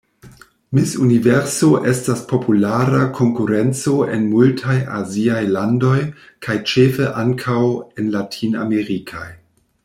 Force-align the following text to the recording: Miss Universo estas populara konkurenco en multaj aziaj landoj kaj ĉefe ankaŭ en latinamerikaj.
Miss 0.75 0.91
Universo 0.99 1.67
estas 1.91 2.23
populara 2.31 3.01
konkurenco 3.19 3.93
en 4.15 4.25
multaj 4.31 4.79
aziaj 5.01 5.43
landoj 5.59 5.99
kaj 6.47 6.57
ĉefe 6.73 7.11
ankaŭ 7.27 7.61
en 7.67 8.11
latinamerikaj. 8.17 9.29